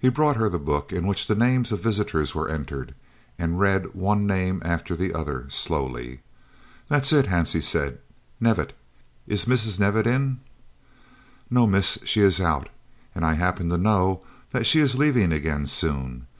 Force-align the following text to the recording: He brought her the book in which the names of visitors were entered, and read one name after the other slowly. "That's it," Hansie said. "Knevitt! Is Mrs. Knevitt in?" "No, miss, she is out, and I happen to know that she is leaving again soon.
He 0.00 0.08
brought 0.08 0.34
her 0.34 0.48
the 0.48 0.58
book 0.58 0.92
in 0.92 1.06
which 1.06 1.28
the 1.28 1.36
names 1.36 1.70
of 1.70 1.78
visitors 1.80 2.34
were 2.34 2.48
entered, 2.48 2.92
and 3.38 3.60
read 3.60 3.94
one 3.94 4.26
name 4.26 4.60
after 4.64 4.96
the 4.96 5.14
other 5.14 5.46
slowly. 5.48 6.22
"That's 6.88 7.12
it," 7.12 7.26
Hansie 7.26 7.62
said. 7.62 7.98
"Knevitt! 8.40 8.72
Is 9.28 9.44
Mrs. 9.44 9.78
Knevitt 9.78 10.08
in?" 10.08 10.40
"No, 11.50 11.68
miss, 11.68 12.00
she 12.04 12.20
is 12.20 12.40
out, 12.40 12.68
and 13.14 13.24
I 13.24 13.34
happen 13.34 13.68
to 13.68 13.78
know 13.78 14.22
that 14.50 14.66
she 14.66 14.80
is 14.80 14.98
leaving 14.98 15.30
again 15.30 15.66
soon. 15.66 16.26